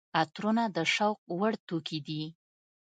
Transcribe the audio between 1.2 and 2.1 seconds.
وړ توکي